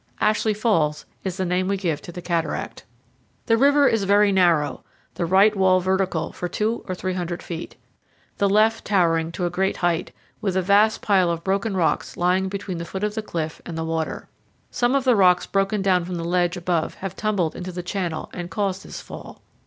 [0.19, 2.85] Ashley Falls is the name we give to the cataract.
[3.45, 7.75] The river is very narrow, the right wall vertical for 200 or 300 feet,
[8.39, 10.11] the left towering to a great height,
[10.41, 13.77] with a vast pile of broken rocks lying between the foot of the cliff and
[13.77, 14.27] the water.
[14.71, 18.27] Some of the rocks broken down from the ledge above have tumbled into the channel
[18.33, 19.43] and caused this fall.